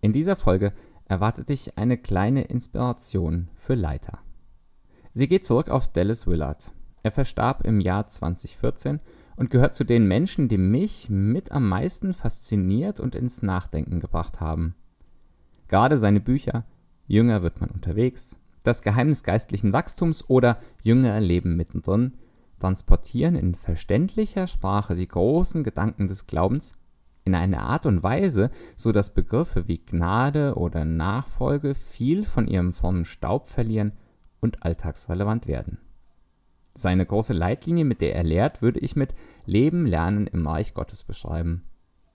[0.00, 0.72] In dieser Folge
[1.06, 4.20] erwartet dich eine kleine Inspiration für Leiter.
[5.12, 6.72] Sie geht zurück auf Dallas Willard.
[7.02, 9.00] Er verstarb im Jahr 2014
[9.36, 14.40] und gehört zu den Menschen, die mich mit am meisten fasziniert und ins Nachdenken gebracht
[14.40, 14.74] haben.
[15.68, 16.64] Gerade seine Bücher
[17.06, 22.12] Jünger wird man unterwegs, Das Geheimnis geistlichen Wachstums oder Jünger leben mittendrin
[22.60, 26.74] transportieren in verständlicher Sprache die großen Gedanken des Glaubens
[27.24, 32.72] in eine Art und Weise, so dass Begriffe wie Gnade oder Nachfolge viel von ihrem
[32.72, 33.92] frommen Staub verlieren
[34.40, 35.78] und alltagsrelevant werden.
[36.74, 39.14] Seine große Leitlinie, mit der er lehrt, würde ich mit
[39.44, 41.64] Leben lernen im Reich Gottes beschreiben.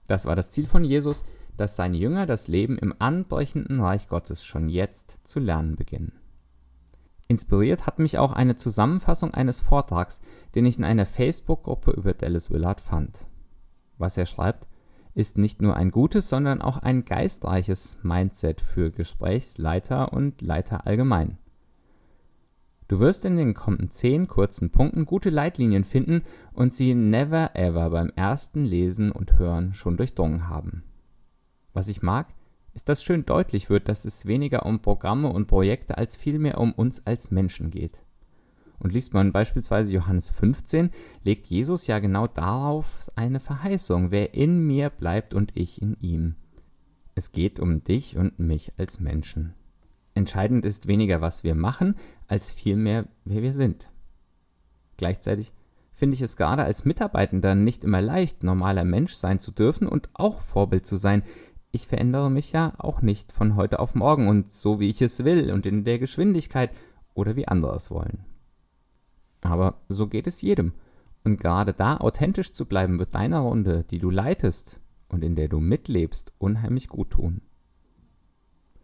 [0.08, 1.24] Das war das Ziel von Jesus,
[1.56, 6.12] dass seine Jünger das Leben im anbrechenden Reich Gottes schon jetzt zu lernen beginnen.
[7.28, 10.20] Inspiriert hat mich auch eine Zusammenfassung eines Vortrags,
[10.54, 13.26] den ich in einer Facebook-Gruppe über Dallas Willard fand.
[13.98, 14.68] Was er schreibt,
[15.16, 21.38] ist nicht nur ein gutes, sondern auch ein geistreiches Mindset für Gesprächsleiter und Leiter allgemein.
[22.86, 26.22] Du wirst in den kommenden zehn kurzen Punkten gute Leitlinien finden
[26.52, 30.84] und sie never ever beim ersten Lesen und Hören schon durchdrungen haben.
[31.72, 32.28] Was ich mag,
[32.74, 36.72] ist, dass schön deutlich wird, dass es weniger um Programme und Projekte als vielmehr um
[36.72, 38.04] uns als Menschen geht.
[38.78, 40.90] Und liest man beispielsweise Johannes 15,
[41.24, 46.36] legt Jesus ja genau darauf eine Verheißung, wer in mir bleibt und ich in ihm.
[47.14, 49.54] Es geht um dich und mich als Menschen.
[50.14, 51.94] Entscheidend ist weniger, was wir machen,
[52.26, 53.90] als vielmehr, wer wir sind.
[54.96, 55.52] Gleichzeitig
[55.92, 60.10] finde ich es gerade als Mitarbeitender nicht immer leicht, normaler Mensch sein zu dürfen und
[60.12, 61.22] auch Vorbild zu sein.
[61.72, 65.24] Ich verändere mich ja auch nicht von heute auf morgen und so, wie ich es
[65.24, 66.70] will und in der Geschwindigkeit
[67.14, 68.24] oder wie andere es wollen.
[69.46, 70.72] Aber so geht es jedem.
[71.24, 75.48] Und gerade da authentisch zu bleiben, wird deiner Runde, die du leitest und in der
[75.48, 77.42] du mitlebst, unheimlich gut tun.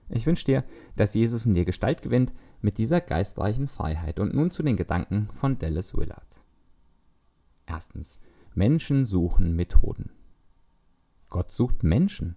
[0.09, 0.65] Ich wünsche dir,
[0.97, 4.21] dass Jesus in dir Gestalt gewinnt mit dieser geistreichen Freiheit.
[4.21, 6.43] Und nun zu den Gedanken von Dallas Willard.
[7.67, 8.21] Erstens.
[8.55, 10.11] Menschen suchen Methoden.
[11.31, 12.37] Gott sucht Menschen.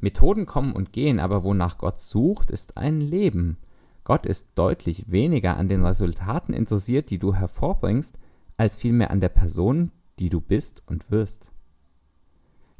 [0.00, 3.58] Methoden kommen und gehen, aber wonach Gott sucht, ist ein Leben.
[4.04, 8.18] Gott ist deutlich weniger an den Resultaten interessiert, die du hervorbringst,
[8.56, 11.50] als vielmehr an der Person, die du bist und wirst.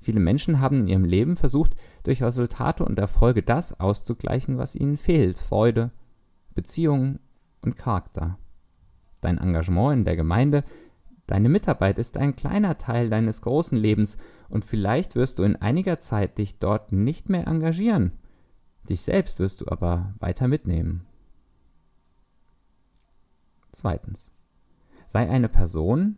[0.00, 4.98] Viele Menschen haben in ihrem Leben versucht, durch Resultate und Erfolge das auszugleichen, was ihnen
[4.98, 5.92] fehlt Freude,
[6.54, 7.20] Beziehungen
[7.62, 8.38] und Charakter.
[9.22, 10.62] Dein Engagement in der Gemeinde,
[11.26, 14.18] deine Mitarbeit ist ein kleiner Teil deines großen Lebens
[14.50, 18.12] und vielleicht wirst du in einiger Zeit dich dort nicht mehr engagieren.
[18.90, 21.06] Dich selbst wirst du aber weiter mitnehmen.
[23.74, 24.32] Zweitens.
[25.06, 26.16] Sei eine Person,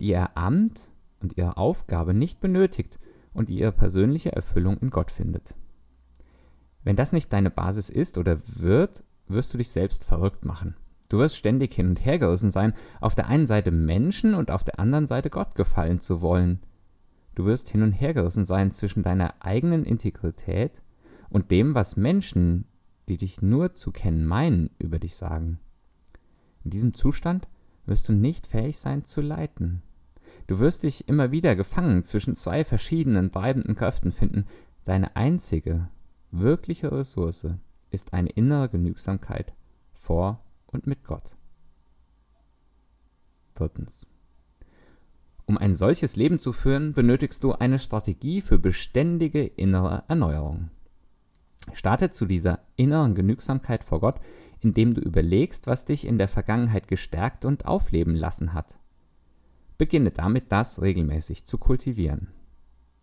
[0.00, 2.98] die ihr Amt und ihre Aufgabe nicht benötigt
[3.32, 5.54] und die ihre persönliche Erfüllung in Gott findet.
[6.82, 10.76] Wenn das nicht deine Basis ist oder wird, wirst du dich selbst verrückt machen.
[11.08, 14.64] Du wirst ständig hin und her gerissen sein, auf der einen Seite Menschen und auf
[14.64, 16.60] der anderen Seite Gott gefallen zu wollen.
[17.34, 20.82] Du wirst hin und her gerissen sein zwischen deiner eigenen Integrität
[21.30, 22.66] und dem, was Menschen,
[23.08, 25.58] die dich nur zu kennen meinen, über dich sagen.
[26.64, 27.46] In diesem Zustand
[27.86, 29.82] wirst du nicht fähig sein zu leiten.
[30.46, 34.46] Du wirst dich immer wieder gefangen zwischen zwei verschiedenen treibenden Kräften finden.
[34.84, 35.88] Deine einzige,
[36.30, 37.46] wirkliche Ressource
[37.90, 39.54] ist eine innere Genügsamkeit
[39.92, 41.36] vor und mit Gott.
[43.54, 44.10] Drittens.
[45.46, 50.70] Um ein solches Leben zu führen, benötigst du eine Strategie für beständige innere Erneuerung.
[51.72, 54.16] Starte zu dieser inneren Genügsamkeit vor Gott,
[54.64, 58.78] indem du überlegst, was dich in der Vergangenheit gestärkt und aufleben lassen hat.
[59.78, 62.28] Beginne damit, das regelmäßig zu kultivieren.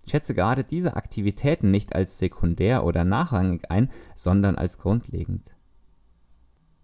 [0.08, 5.52] Schätze gerade diese Aktivitäten nicht als sekundär oder nachrangig ein, sondern als grundlegend.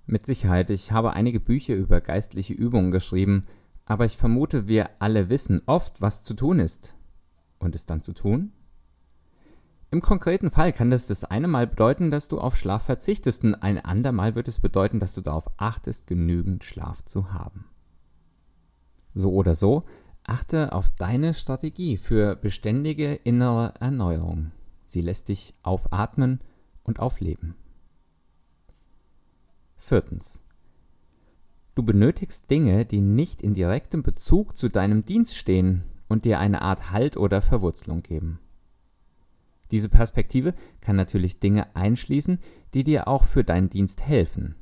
[0.05, 3.45] Mit Sicherheit, ich habe einige Bücher über geistliche Übungen geschrieben,
[3.85, 6.95] aber ich vermute, wir alle wissen oft, was zu tun ist.
[7.57, 8.51] Und es dann zu tun?
[9.89, 13.55] Im konkreten Fall kann das das eine Mal bedeuten, dass du auf Schlaf verzichtest und
[13.55, 17.65] ein andermal wird es bedeuten, dass du darauf achtest, genügend Schlaf zu haben.
[19.13, 19.83] So oder so,
[20.23, 24.51] achte auf deine Strategie für beständige innere Erneuerung.
[24.83, 26.41] Sie lässt dich aufatmen
[26.83, 27.55] und aufleben.
[29.77, 30.43] Viertens.
[31.75, 36.61] Du benötigst Dinge, die nicht in direktem Bezug zu deinem Dienst stehen und dir eine
[36.61, 38.39] Art Halt oder Verwurzelung geben.
[39.71, 42.39] Diese Perspektive kann natürlich Dinge einschließen,
[42.73, 44.55] die dir auch für deinen Dienst helfen.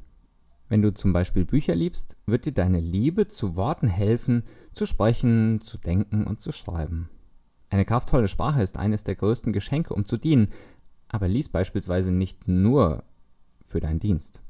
[0.68, 4.44] Wenn du zum Beispiel Bücher liebst, wird dir deine Liebe zu Worten helfen,
[4.74, 7.10] zu sprechen, zu denken und zu schreiben.
[7.70, 10.50] Eine kraftvolle Sprache ist eines der größten Geschenke, um zu dienen,
[11.08, 13.04] aber lies beispielsweise nicht nur
[13.64, 14.42] für deinen Dienst.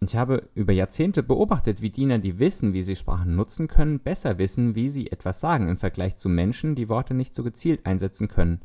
[0.00, 4.38] Ich habe über Jahrzehnte beobachtet, wie Diener, die wissen, wie sie Sprachen nutzen können, besser
[4.38, 8.28] wissen, wie sie etwas sagen im Vergleich zu Menschen, die Worte nicht so gezielt einsetzen
[8.28, 8.60] können.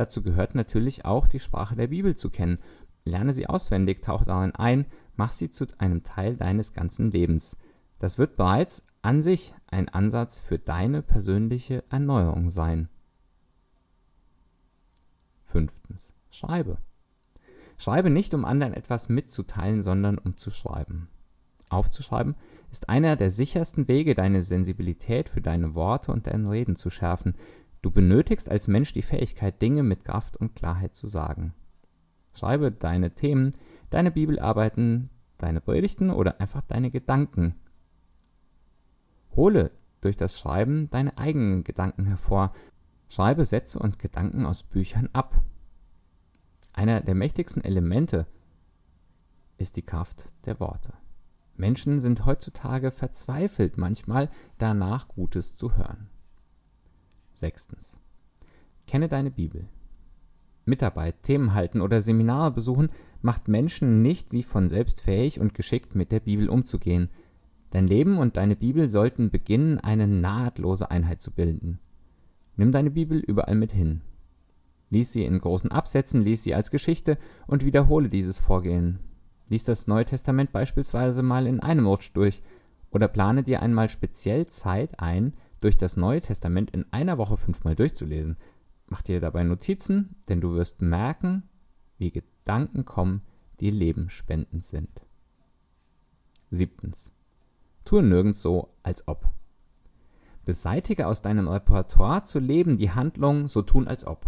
[0.00, 2.56] Dazu gehört natürlich auch die Sprache der Bibel zu kennen.
[3.04, 7.58] Lerne sie auswendig, tauche darin ein, mach sie zu einem Teil deines ganzen Lebens.
[7.98, 12.88] Das wird bereits an sich ein Ansatz für deine persönliche Erneuerung sein.
[15.44, 16.14] Fünftens.
[16.30, 16.78] Schreibe.
[17.76, 21.10] Schreibe nicht, um anderen etwas mitzuteilen, sondern um zu schreiben.
[21.68, 22.36] Aufzuschreiben
[22.70, 27.34] ist einer der sichersten Wege, deine Sensibilität für deine Worte und dein Reden zu schärfen.
[27.82, 31.54] Du benötigst als Mensch die Fähigkeit, Dinge mit Kraft und Klarheit zu sagen.
[32.34, 33.52] Schreibe deine Themen,
[33.88, 37.54] deine Bibelarbeiten, deine Predigten oder einfach deine Gedanken.
[39.34, 42.52] Hole durch das Schreiben deine eigenen Gedanken hervor.
[43.08, 45.42] Schreibe Sätze und Gedanken aus Büchern ab.
[46.72, 48.26] Einer der mächtigsten Elemente
[49.56, 50.92] ist die Kraft der Worte.
[51.56, 56.08] Menschen sind heutzutage verzweifelt manchmal danach Gutes zu hören.
[57.32, 58.00] Sechstens.
[58.86, 59.68] Kenne deine Bibel.
[60.64, 62.88] Mitarbeit, Themen halten oder Seminare besuchen
[63.22, 67.08] macht Menschen nicht wie von selbst fähig und geschickt mit der Bibel umzugehen.
[67.70, 71.78] Dein Leben und deine Bibel sollten beginnen, eine nahtlose Einheit zu bilden.
[72.56, 74.00] Nimm deine Bibel überall mit hin.
[74.90, 77.16] Lies sie in großen Absätzen, lies sie als Geschichte
[77.46, 78.98] und wiederhole dieses Vorgehen.
[79.48, 82.42] Lies das Neue Testament beispielsweise mal in einem Rutsch durch
[82.90, 87.74] oder plane dir einmal speziell Zeit ein, durch das Neue Testament in einer Woche fünfmal
[87.74, 88.36] durchzulesen.
[88.86, 91.44] Mach dir dabei Notizen, denn du wirst merken,
[91.98, 93.22] wie Gedanken kommen,
[93.60, 95.02] die lebenspendend sind.
[96.50, 97.12] Siebtens.
[97.84, 99.30] Tue nirgends so, als ob.
[100.44, 104.26] Beseitige aus deinem Repertoire zu leben die Handlung so tun, als ob.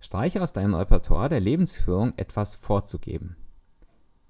[0.00, 3.36] Streiche aus deinem Repertoire der Lebensführung etwas vorzugeben.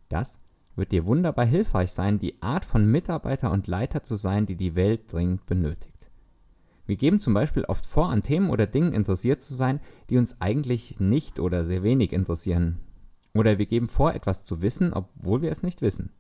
[0.09, 0.41] Das
[0.79, 4.75] wird dir wunderbar hilfreich sein, die Art von Mitarbeiter und Leiter zu sein, die die
[4.75, 6.11] Welt dringend benötigt.
[6.87, 10.41] Wir geben zum Beispiel oft vor, an Themen oder Dingen interessiert zu sein, die uns
[10.41, 12.81] eigentlich nicht oder sehr wenig interessieren.
[13.35, 16.11] Oder wir geben vor, etwas zu wissen, obwohl wir es nicht wissen.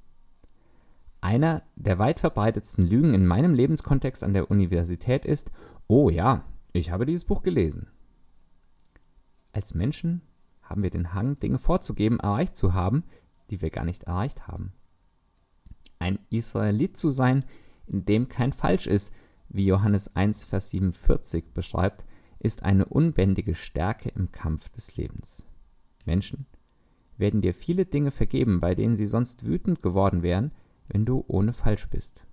[1.22, 5.50] Einer der weit verbreitetsten Lügen in meinem Lebenskontext an der Universität ist,
[5.86, 7.88] oh ja, ich habe dieses Buch gelesen.
[9.52, 10.20] Als Menschen
[10.62, 13.04] haben wir den Hang, Dinge vorzugeben, erreicht zu haben,
[13.50, 14.72] die wir gar nicht erreicht haben.
[15.98, 17.44] Ein Israelit zu sein,
[17.86, 19.12] in dem kein Falsch ist,
[19.48, 22.04] wie Johannes 1, Vers 47 beschreibt,
[22.38, 25.46] ist eine unbändige Stärke im Kampf des Lebens.
[26.04, 26.46] Menschen
[27.16, 30.52] werden dir viele Dinge vergeben, bei denen sie sonst wütend geworden wären,
[30.86, 32.26] wenn du ohne falsch bist.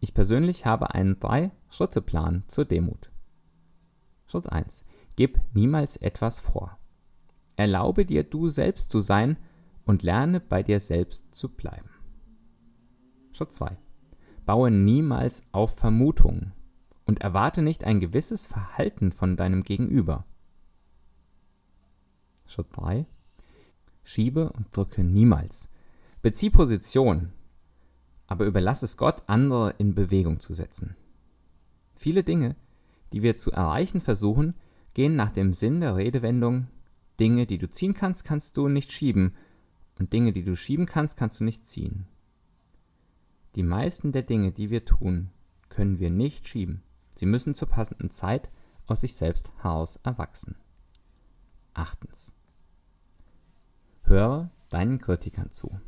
[0.00, 3.10] Ich persönlich habe einen Drei-Schritte-Plan zur Demut.
[4.26, 4.84] Schritt 1.
[5.16, 6.78] Gib niemals etwas vor.
[7.56, 9.36] Erlaube dir, du selbst zu sein
[9.90, 11.90] und lerne bei dir selbst zu bleiben.
[13.32, 13.76] Schritt 2.
[14.46, 16.52] Baue niemals auf Vermutungen
[17.06, 20.24] und erwarte nicht ein gewisses Verhalten von deinem Gegenüber.
[22.46, 23.04] Schritt 3.
[24.04, 25.68] Schiebe und drücke niemals.
[26.22, 27.32] Bezieh Position,
[28.28, 30.94] aber überlass es Gott, andere in Bewegung zu setzen.
[31.94, 32.54] Viele Dinge,
[33.12, 34.54] die wir zu erreichen versuchen,
[34.94, 36.68] gehen nach dem Sinn der Redewendung
[37.18, 39.34] Dinge, die du ziehen kannst, kannst du nicht schieben
[40.00, 42.06] und Dinge, die du schieben kannst, kannst du nicht ziehen.
[43.54, 45.28] Die meisten der Dinge, die wir tun,
[45.68, 46.82] können wir nicht schieben.
[47.14, 48.48] Sie müssen zur passenden Zeit
[48.86, 50.56] aus sich selbst heraus erwachsen.
[51.74, 52.34] Achtens.
[54.02, 55.78] Höre deinen Kritikern zu.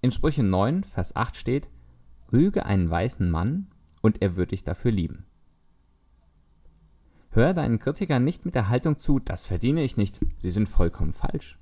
[0.00, 1.70] In Sprüche 9, Vers 8 steht,
[2.32, 3.68] Rüge einen weißen Mann,
[4.00, 5.24] und er wird dich dafür lieben.
[7.30, 11.12] Hör deinen Kritikern nicht mit der Haltung zu, das verdiene ich nicht, sie sind vollkommen
[11.12, 11.61] falsch.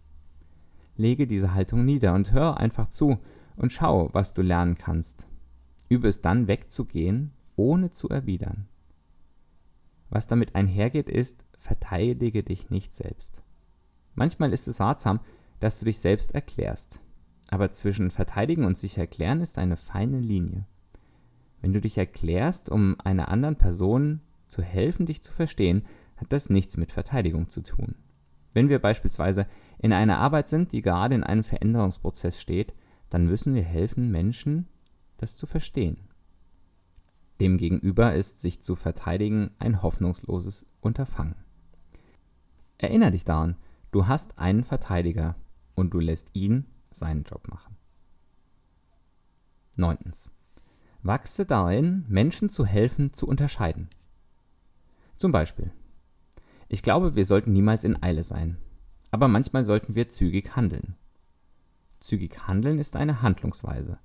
[1.00, 3.18] Lege diese Haltung nieder und hör einfach zu
[3.56, 5.28] und schau, was du lernen kannst.
[5.88, 8.68] Übe es dann wegzugehen, ohne zu erwidern.
[10.10, 13.42] Was damit einhergeht, ist, verteidige dich nicht selbst.
[14.14, 15.20] Manchmal ist es ratsam,
[15.60, 17.00] dass du dich selbst erklärst.
[17.48, 20.66] Aber zwischen verteidigen und sich erklären ist eine feine Linie.
[21.60, 25.84] Wenn du dich erklärst, um einer anderen Person zu helfen, dich zu verstehen,
[26.16, 27.94] hat das nichts mit Verteidigung zu tun.
[28.52, 29.46] Wenn wir beispielsweise
[29.78, 32.74] in einer Arbeit sind, die gerade in einem Veränderungsprozess steht,
[33.08, 34.68] dann müssen wir helfen, Menschen
[35.16, 35.98] das zu verstehen.
[37.40, 41.36] Demgegenüber ist sich zu verteidigen ein hoffnungsloses Unterfangen.
[42.78, 43.56] Erinner dich daran,
[43.92, 45.36] du hast einen Verteidiger
[45.74, 47.76] und du lässt ihn seinen Job machen.
[49.76, 49.98] 9.
[51.02, 53.88] Wachse darin, Menschen zu helfen, zu unterscheiden.
[55.16, 55.72] Zum Beispiel,
[56.72, 58.56] Ich glaube, wir sollten niemals in Eile sein.
[59.10, 60.94] Aber manchmal sollten wir zügig handeln.
[61.98, 63.98] Zügig handeln ist eine Handlungsweise.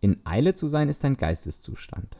[0.00, 2.16] In Eile zu sein ist ein Geisteszustand.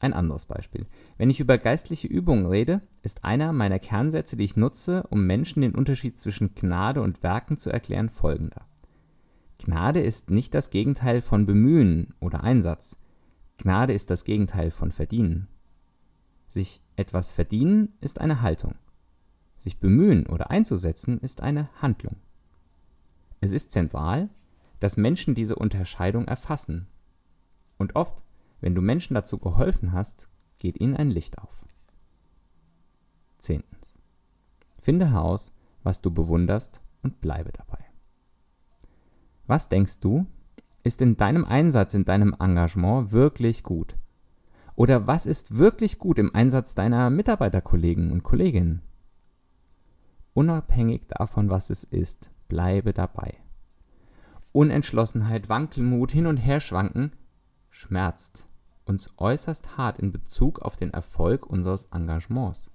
[0.00, 0.86] Ein anderes Beispiel.
[1.18, 5.60] Wenn ich über geistliche Übungen rede, ist einer meiner Kernsätze, die ich nutze, um Menschen
[5.60, 8.66] den Unterschied zwischen Gnade und Werken zu erklären, folgender.
[9.58, 12.96] Gnade ist nicht das Gegenteil von Bemühen oder Einsatz.
[13.58, 15.48] Gnade ist das Gegenteil von Verdienen.
[16.48, 18.74] Sich etwas verdienen ist eine Haltung.
[19.56, 22.16] Sich bemühen oder einzusetzen ist eine Handlung.
[23.40, 24.30] Es ist zentral,
[24.80, 26.88] dass Menschen diese Unterscheidung erfassen.
[27.76, 28.24] Und oft,
[28.60, 30.28] wenn du Menschen dazu geholfen hast,
[30.58, 31.66] geht ihnen ein Licht auf.
[33.38, 33.94] Zehntens.
[34.80, 35.52] Finde heraus,
[35.82, 37.84] was du bewunderst und bleibe dabei.
[39.46, 40.26] Was denkst du,
[40.82, 43.96] ist in deinem Einsatz, in deinem Engagement wirklich gut?
[44.78, 48.80] Oder was ist wirklich gut im Einsatz deiner Mitarbeiterkollegen und Kolleginnen?
[50.34, 53.34] Unabhängig davon, was es ist, bleibe dabei.
[54.52, 57.10] Unentschlossenheit, Wankelmut, hin und her schwanken,
[57.70, 58.46] schmerzt
[58.84, 62.70] uns äußerst hart in Bezug auf den Erfolg unseres Engagements.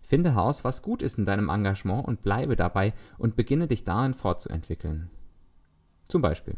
[0.00, 4.14] Finde heraus, was gut ist in deinem Engagement und bleibe dabei und beginne dich darin
[4.14, 5.10] fortzuentwickeln.
[6.08, 6.56] Zum Beispiel,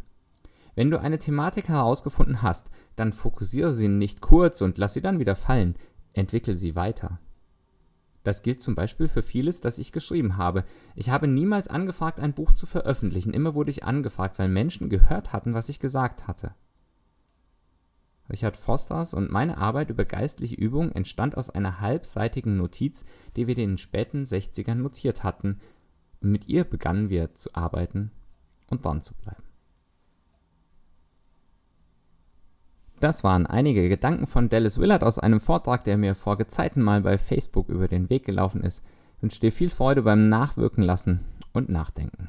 [0.74, 5.18] wenn du eine Thematik herausgefunden hast, dann fokussiere sie nicht kurz und lass sie dann
[5.18, 5.76] wieder fallen,
[6.12, 7.18] entwickel sie weiter.
[8.22, 10.64] Das gilt zum Beispiel für vieles, das ich geschrieben habe.
[10.94, 13.32] Ich habe niemals angefragt, ein Buch zu veröffentlichen.
[13.32, 16.54] Immer wurde ich angefragt, weil Menschen gehört hatten, was ich gesagt hatte.
[18.28, 23.04] Richard Fosters und meine Arbeit über geistliche Übungen entstand aus einer halbseitigen Notiz,
[23.36, 25.60] die wir in den späten 60ern notiert hatten,
[26.20, 28.12] und mit ihr begannen wir zu arbeiten
[28.68, 29.49] und dran zu bleiben.
[33.00, 37.00] Das waren einige Gedanken von Dallas Willard aus einem Vortrag, der mir vor Gezeiten mal
[37.00, 38.84] bei Facebook über den Weg gelaufen ist.
[39.16, 41.20] Ich wünsche dir viel Freude beim Nachwirken lassen
[41.52, 42.28] und Nachdenken.